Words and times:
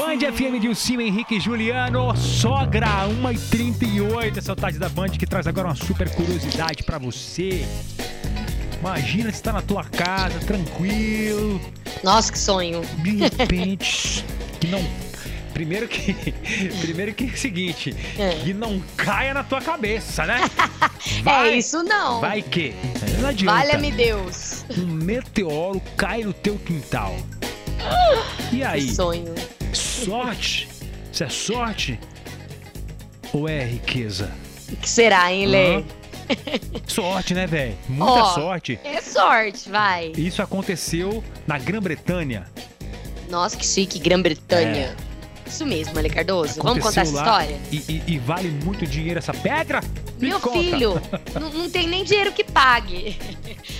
Band 0.00 0.20
FM 0.32 0.58
de 0.58 0.66
Ucima, 0.68 1.02
Henrique 1.02 1.34
e 1.36 1.40
Juliano, 1.40 2.16
sogra 2.16 3.06
1h38, 3.22 4.38
essa 4.38 4.52
é 4.52 4.54
tarde 4.54 4.78
da 4.78 4.88
Band 4.88 5.10
que 5.10 5.26
traz 5.26 5.46
agora 5.46 5.68
uma 5.68 5.74
super 5.74 6.08
curiosidade 6.14 6.82
pra 6.84 6.96
você. 6.96 7.66
Imagina 8.80 9.30
você 9.30 9.42
tá 9.42 9.52
na 9.52 9.60
tua 9.60 9.84
casa, 9.84 10.38
tranquilo, 10.40 11.60
Nossa, 12.02 12.32
que 12.32 12.38
sonho. 12.38 12.80
de 13.02 13.10
repente, 13.28 14.24
que 14.58 14.68
não. 14.68 14.82
Primeiro 15.52 15.86
que. 15.86 16.14
Primeiro 16.80 17.12
que 17.12 17.24
é 17.24 17.26
o 17.26 17.36
seguinte, 17.36 17.94
É. 18.18 18.30
que 18.42 18.54
não 18.54 18.80
caia 18.96 19.34
na 19.34 19.44
tua 19.44 19.60
cabeça, 19.60 20.24
né? 20.24 20.40
é 21.26 21.50
isso 21.58 21.82
não. 21.82 22.22
Vai 22.22 22.40
que. 22.40 22.74
Não 23.20 23.28
adianta. 23.28 23.58
Valha-me 23.58 23.92
Deus. 23.92 24.64
Um 24.78 24.86
meteoro 24.86 25.78
cai 25.94 26.22
no 26.24 26.32
teu 26.32 26.56
quintal. 26.56 27.14
E 28.50 28.56
Que 28.56 28.64
aí? 28.64 28.94
sonho. 28.94 29.34
Sorte? 30.04 30.68
Isso 31.12 31.24
é 31.24 31.28
sorte? 31.28 32.00
Ou 33.32 33.48
é 33.48 33.64
riqueza? 33.64 34.30
O 34.72 34.76
que 34.76 34.88
será, 34.88 35.32
hein, 35.32 35.46
Lê? 35.46 35.76
Hã? 35.76 35.84
Sorte, 36.86 37.34
né, 37.34 37.46
velho? 37.46 37.76
Muita 37.88 38.12
Ó. 38.12 38.24
sorte. 38.34 38.78
É 38.84 39.00
sorte, 39.00 39.68
vai. 39.68 40.12
Isso 40.16 40.40
aconteceu 40.42 41.22
na 41.46 41.58
Grã-Bretanha. 41.58 42.46
Nossa, 43.28 43.56
que 43.56 43.66
chique, 43.66 43.98
Grã-Bretanha. 43.98 44.94
Isso 45.46 45.66
mesmo, 45.66 45.98
Ale 45.98 46.08
Cardoso. 46.08 46.62
Vamos 46.62 46.84
contar 46.84 47.00
essa 47.02 47.16
É. 47.18 47.20
Aconteceu 47.20 47.56
história? 47.56 47.60
E, 47.72 47.76
e- 47.92 48.14
e 48.14 48.18
vale 48.18 48.48
muito 48.48 48.86
dinheiro 48.86 49.18
essa 49.18 49.34
pedra? 49.34 49.80
Me 50.20 50.28
Meu 50.28 50.38
conta. 50.40 50.58
filho, 50.58 51.02
não, 51.40 51.50
não 51.50 51.70
tem 51.70 51.88
nem 51.88 52.04
dinheiro 52.04 52.30
que 52.30 52.44
pague. 52.44 53.16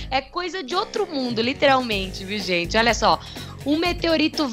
É 0.09 0.19
coisa 0.19 0.61
de 0.61 0.75
outro 0.75 1.07
mundo, 1.07 1.41
literalmente, 1.41 2.25
viu, 2.25 2.39
gente? 2.39 2.75
Olha 2.75 2.93
só. 2.93 3.17
Um 3.65 3.77
meteorito 3.77 4.47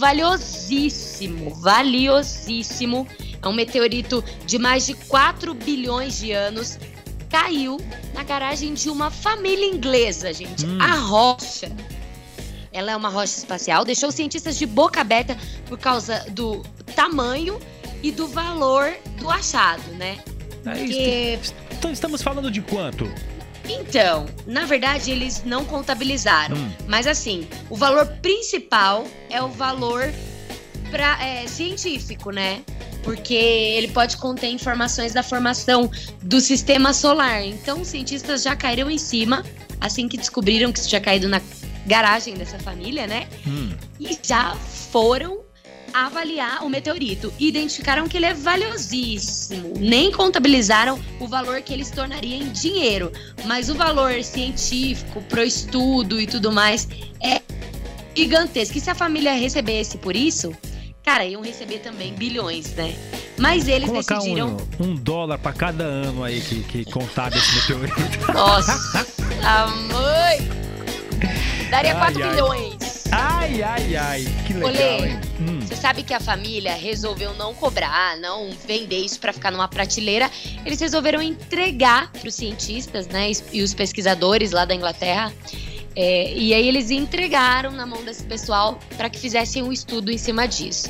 valiosíssimo, 0.68 1.54
valiosíssimo. 1.54 3.06
É 3.42 3.48
um 3.48 3.52
meteorito 3.52 4.22
de 4.44 4.58
mais 4.58 4.86
de 4.86 4.94
4 4.94 5.54
bilhões 5.54 6.18
de 6.18 6.32
anos. 6.32 6.78
Caiu 7.30 7.78
na 8.14 8.22
garagem 8.22 8.74
de 8.74 8.88
uma 8.88 9.10
família 9.10 9.66
inglesa, 9.66 10.32
gente. 10.32 10.66
Hum. 10.66 10.78
A 10.80 10.94
rocha. 10.94 11.70
Ela 12.72 12.92
é 12.92 12.96
uma 12.96 13.08
rocha 13.08 13.38
espacial, 13.38 13.84
deixou 13.84 14.10
os 14.10 14.14
cientistas 14.14 14.58
de 14.58 14.66
boca 14.66 15.00
aberta 15.00 15.36
por 15.66 15.78
causa 15.78 16.24
do 16.30 16.62
tamanho 16.94 17.58
e 18.02 18.12
do 18.12 18.28
valor 18.28 18.94
do 19.18 19.30
achado, 19.30 19.90
né? 19.94 20.18
É 20.66 20.84
isso. 20.84 21.48
Porque 21.48 21.74
Então 21.78 21.90
estamos 21.90 22.22
falando 22.22 22.50
de 22.50 22.60
quanto? 22.60 23.10
Então, 23.68 24.26
na 24.46 24.64
verdade, 24.64 25.10
eles 25.10 25.44
não 25.44 25.64
contabilizaram. 25.64 26.56
Hum. 26.56 26.70
Mas 26.86 27.06
assim, 27.06 27.46
o 27.68 27.76
valor 27.76 28.06
principal 28.22 29.06
é 29.28 29.42
o 29.42 29.48
valor 29.48 30.12
pra, 30.90 31.22
é, 31.24 31.46
científico, 31.46 32.30
né? 32.30 32.62
Porque 33.02 33.34
ele 33.34 33.88
pode 33.88 34.16
conter 34.16 34.48
informações 34.48 35.12
da 35.12 35.22
formação 35.22 35.90
do 36.22 36.40
sistema 36.40 36.92
solar. 36.92 37.42
Então, 37.44 37.80
os 37.80 37.88
cientistas 37.88 38.42
já 38.42 38.54
caíram 38.54 38.90
em 38.90 38.98
cima, 38.98 39.44
assim 39.80 40.08
que 40.08 40.16
descobriram 40.16 40.72
que 40.72 40.78
isso 40.78 40.88
tinha 40.88 41.00
caído 41.00 41.28
na 41.28 41.40
garagem 41.86 42.34
dessa 42.34 42.58
família, 42.58 43.06
né? 43.06 43.26
Hum. 43.46 43.70
e 43.98 44.18
já 44.22 44.54
foram 44.90 45.48
avaliar 45.92 46.64
o 46.64 46.68
meteorito 46.68 47.32
e 47.38 47.48
identificaram 47.48 48.08
que 48.08 48.16
ele 48.16 48.26
é 48.26 48.34
valiosíssimo. 48.34 49.74
Nem 49.78 50.12
contabilizaram 50.12 51.00
o 51.18 51.26
valor 51.26 51.60
que 51.62 51.72
ele 51.72 51.84
se 51.84 51.92
tornaria 51.92 52.36
em 52.36 52.50
dinheiro, 52.50 53.12
mas 53.44 53.68
o 53.70 53.74
valor 53.74 54.22
científico 54.22 55.22
pro 55.22 55.42
estudo 55.42 56.20
e 56.20 56.26
tudo 56.26 56.52
mais 56.52 56.88
é 57.22 57.40
gigantesco. 58.14 58.76
E 58.76 58.80
se 58.80 58.90
a 58.90 58.94
família 58.94 59.32
recebesse 59.32 59.98
por 59.98 60.14
isso, 60.14 60.54
cara, 61.08 61.24
iam 61.24 61.40
receber 61.40 61.78
também 61.78 62.12
bilhões, 62.12 62.74
né? 62.74 62.94
Mas 63.38 63.66
eles 63.66 63.88
Colocar 63.88 64.16
decidiram. 64.16 64.58
um, 64.78 64.88
um 64.88 64.94
dólar 64.94 65.38
pra 65.38 65.54
cada 65.54 65.84
ano 65.84 66.22
aí 66.22 66.38
que, 66.38 66.62
que 66.64 66.84
contar 66.84 67.30
desse 67.30 67.54
meteorito. 67.54 67.96
Nossa, 68.30 69.06
mãe! 69.90 70.38
Daria 71.70 71.94
Ai, 71.94 72.12
4 72.12 72.22
ai. 72.22 72.30
bilhões. 72.30 73.04
Ai, 73.10 73.62
ai, 73.62 73.96
ai. 73.96 74.24
Que 74.46 74.52
legal, 74.52 74.68
Olê. 74.70 75.08
Hum. 75.40 75.60
Você 75.62 75.76
sabe 75.76 76.02
que 76.02 76.12
a 76.12 76.20
família 76.20 76.74
resolveu 76.74 77.32
não 77.34 77.54
cobrar, 77.54 78.18
não 78.18 78.50
vender 78.66 78.98
isso 78.98 79.18
pra 79.18 79.32
ficar 79.32 79.50
numa 79.50 79.66
prateleira. 79.66 80.30
Eles 80.66 80.78
resolveram 80.78 81.22
entregar 81.22 82.12
para 82.12 82.28
os 82.28 82.34
cientistas, 82.34 83.06
né, 83.06 83.30
e 83.50 83.62
os 83.62 83.72
pesquisadores 83.72 84.50
lá 84.50 84.66
da 84.66 84.74
Inglaterra. 84.74 85.32
É, 86.00 86.32
e 86.32 86.54
aí 86.54 86.68
eles 86.68 86.92
entregaram 86.92 87.72
na 87.72 87.84
mão 87.84 88.04
desse 88.04 88.22
pessoal 88.22 88.78
para 88.96 89.10
que 89.10 89.18
fizessem 89.18 89.64
um 89.64 89.72
estudo 89.72 90.12
em 90.12 90.16
cima 90.18 90.46
disso. 90.46 90.88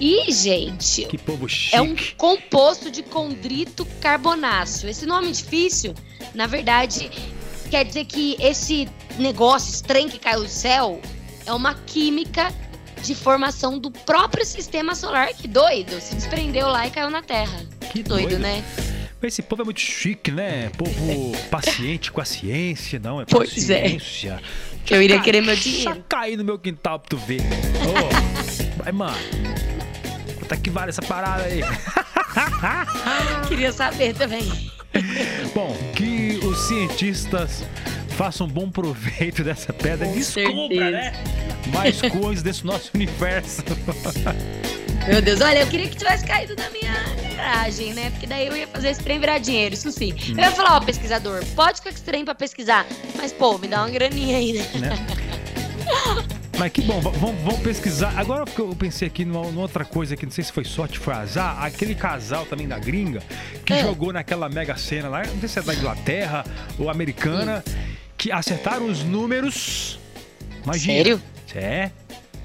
E, 0.00 0.32
gente, 0.32 1.04
Que 1.04 1.18
povo 1.18 1.46
chique. 1.46 1.76
é 1.76 1.82
um 1.82 1.94
composto 2.16 2.90
de 2.90 3.02
condrito 3.02 3.84
carbonáceo. 4.00 4.88
Esse 4.88 5.04
nome 5.04 5.30
difícil, 5.32 5.92
na 6.34 6.46
verdade, 6.46 7.10
quer 7.70 7.84
dizer 7.84 8.06
que 8.06 8.36
esse 8.40 8.88
negócio 9.18 9.70
estranho 9.70 10.08
que 10.08 10.18
caiu 10.18 10.40
do 10.44 10.48
céu 10.48 10.98
é 11.44 11.52
uma 11.52 11.74
química 11.74 12.50
de 13.02 13.14
formação 13.14 13.78
do 13.78 13.90
próprio 13.90 14.46
sistema 14.46 14.94
solar. 14.94 15.28
Que 15.34 15.46
doido! 15.46 16.00
Se 16.00 16.14
desprendeu 16.14 16.68
lá 16.68 16.86
e 16.86 16.90
caiu 16.90 17.10
na 17.10 17.20
Terra. 17.22 17.60
Que 17.92 18.02
Doido, 18.02 18.28
doido. 18.30 18.38
né? 18.40 18.64
Esse 19.22 19.42
povo 19.42 19.62
é 19.62 19.64
muito 19.64 19.80
chique, 19.80 20.30
né? 20.30 20.70
Povo 20.76 20.92
paciente 21.50 22.12
com 22.12 22.20
a 22.20 22.24
ciência, 22.24 22.98
não 23.00 23.20
é 23.20 23.24
Pois 23.28 23.68
é. 23.68 23.80
paciência. 23.82 24.40
Eu 24.88 25.02
iria 25.02 25.20
querer 25.20 25.40
meu 25.42 25.54
Deixa 25.54 25.68
dinheiro. 25.70 26.04
cair 26.08 26.36
no 26.36 26.44
meu 26.44 26.58
quintal 26.58 26.98
pra 27.00 27.08
tu 27.10 27.16
ver. 27.16 27.40
Ô, 27.86 28.82
vai, 28.82 28.92
mano. 28.92 29.16
É 30.50 30.56
que 30.56 30.70
vale 30.70 30.88
essa 30.90 31.02
parada 31.02 31.42
aí? 31.44 31.60
Queria 33.48 33.70
saber 33.72 34.14
também. 34.14 34.44
Bom, 35.54 35.76
que 35.94 36.40
os 36.42 36.58
cientistas 36.68 37.64
façam 38.16 38.48
bom 38.48 38.70
proveito 38.70 39.44
dessa 39.44 39.72
pedra. 39.72 40.06
Com 40.06 40.14
Descubra, 40.14 40.52
certeza. 40.54 40.90
né? 40.90 41.12
Mais 41.72 42.00
coisas 42.00 42.42
desse 42.42 42.64
nosso 42.64 42.90
universo. 42.94 43.62
Meu 45.06 45.20
Deus, 45.20 45.40
olha, 45.42 45.60
eu 45.60 45.66
queria 45.66 45.88
que 45.88 45.96
tivesse 45.96 46.24
caído 46.26 46.56
na 46.56 46.70
minha 46.70 46.94
garagem, 47.38 47.94
né? 47.94 48.10
Porque 48.10 48.26
daí 48.26 48.46
eu 48.46 48.56
ia 48.56 48.66
fazer 48.66 48.88
esse 48.88 49.02
trem 49.02 49.18
virar 49.20 49.38
dinheiro, 49.38 49.74
isso 49.74 49.90
sim. 49.92 50.12
Eu 50.30 50.36
ia 50.38 50.50
falar, 50.50 50.76
ó, 50.76 50.80
pesquisador, 50.80 51.44
pode 51.54 51.78
ficar 51.78 51.90
com 51.90 51.94
esse 51.96 52.02
trem 52.04 52.24
pra 52.24 52.34
pesquisar, 52.34 52.84
mas, 53.16 53.32
pô, 53.32 53.56
me 53.58 53.68
dá 53.68 53.78
uma 53.82 53.90
graninha 53.90 54.36
aí, 54.36 54.52
né? 54.54 54.68
né? 54.80 55.06
Mas 56.58 56.72
que 56.72 56.82
bom, 56.82 57.00
vamos, 57.00 57.20
vamos 57.40 57.60
pesquisar. 57.60 58.12
Agora 58.16 58.44
que 58.44 58.58
eu 58.58 58.74
pensei 58.74 59.06
aqui 59.06 59.24
numa, 59.24 59.44
numa 59.44 59.62
outra 59.62 59.84
coisa 59.84 60.16
que 60.16 60.26
não 60.26 60.32
sei 60.32 60.42
se 60.42 60.50
foi 60.52 60.64
sorte, 60.64 60.98
foi 60.98 61.14
azar. 61.14 61.62
Aquele 61.62 61.94
casal 61.94 62.44
também 62.46 62.66
da 62.66 62.78
gringa 62.80 63.22
que 63.64 63.72
É. 63.74 63.80
jogou 63.82 64.12
naquela 64.12 64.48
mega 64.48 64.76
cena 64.76 65.08
lá, 65.08 65.22
não 65.24 65.38
sei 65.38 65.48
se 65.48 65.58
é 65.60 65.62
da 65.62 65.72
Inglaterra 65.72 66.44
ou 66.76 66.90
americana, 66.90 67.62
que 68.16 68.32
acertaram 68.32 68.86
os 68.86 69.04
números. 69.04 70.00
Imagina. 70.64 70.94
Sério? 70.94 71.22
É. 71.54 71.90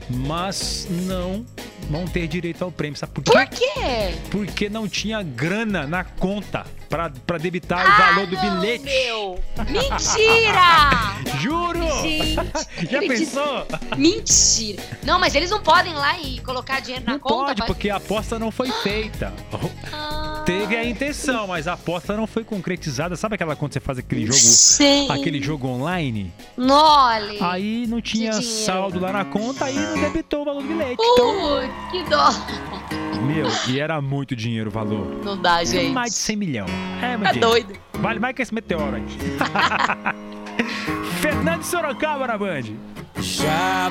Mas 0.07 0.87
não 0.89 1.43
vão 1.89 2.05
ter 2.05 2.27
direito 2.27 2.63
ao 2.63 2.71
prêmio. 2.71 2.97
Sabe 2.97 3.11
por 3.13 3.23
quê? 3.23 3.31
Por 3.31 3.45
quê? 3.47 4.15
Porque 4.31 4.69
não 4.69 4.87
tinha 4.87 5.21
grana 5.23 5.85
na 5.87 6.03
conta 6.03 6.65
pra, 6.89 7.09
pra 7.25 7.37
debitar 7.37 7.85
o 7.85 7.89
Ah, 7.89 8.11
valor 8.11 8.27
do 8.27 8.35
não, 8.35 8.59
bilhete. 8.59 8.83
Meu. 8.85 9.39
Mentira! 9.69 11.15
Juro! 11.39 11.79
Gente, 12.01 12.91
Já 12.91 12.99
pensou? 12.99 13.67
Mentira. 13.97 14.83
Não, 15.03 15.19
mas 15.19 15.35
eles 15.35 15.49
não 15.49 15.61
podem 15.61 15.91
ir 15.93 15.95
lá 15.95 16.19
e 16.19 16.39
colocar 16.39 16.79
dinheiro 16.79 17.05
na 17.05 17.13
Não 17.13 17.19
conta. 17.19 17.47
pode, 17.55 17.65
porque 17.65 17.89
a 17.89 17.97
aposta 17.97 18.37
não 18.39 18.51
foi 18.51 18.69
feita. 18.83 19.33
Ah, 19.91 20.22
Teve 20.45 20.75
a 20.75 20.83
intenção, 20.85 21.47
mas 21.47 21.67
a 21.69 21.73
aposta 21.73 22.17
não 22.17 22.27
foi 22.27 22.43
concretizada. 22.43 23.15
Sabe 23.15 23.35
aquela 23.35 23.55
quando 23.55 23.71
você 23.73 23.79
faz 23.79 23.97
aquele 23.97 24.25
jogo, 24.25 24.37
Sim. 24.39 25.07
aquele 25.09 25.41
jogo 25.41 25.67
online? 25.69 26.33
Nole. 26.57 27.37
Aí 27.41 27.87
não 27.87 28.01
tinha 28.01 28.33
saldo 28.41 28.99
lá 28.99 29.13
na 29.13 29.23
conta, 29.23 29.63
aí 29.65 29.75
não 29.75 30.01
debitou 30.01 30.41
o 30.41 30.45
valor 30.45 30.61
do 30.61 30.67
bilhete. 30.67 30.97
Então, 30.99 31.33
Putz, 31.33 31.91
que 31.91 32.03
dó. 32.09 32.29
meu, 33.25 33.47
e 33.69 33.79
era 33.79 34.01
muito 34.01 34.35
dinheiro 34.35 34.69
o 34.69 34.73
valor. 34.73 35.21
Não 35.23 35.37
dá, 35.41 35.63
gente. 35.63 35.93
Mais 35.93 36.11
de 36.11 36.17
100 36.17 36.35
milhões. 36.35 36.71
É, 37.01 37.15
meu 37.15 37.23
Tá 37.25 37.31
dinheiro. 37.31 37.49
doido. 37.49 37.73
Vale 37.93 38.19
mais 38.19 38.35
que 38.35 38.41
esse 38.41 38.53
meteoro 38.53 38.97
aí. 38.97 39.03
Fernando 41.21 41.61
de 41.61 41.67
Sorocaba 41.67 42.27
na 42.27 42.37
Band. 42.37 42.63
Já 43.21 43.89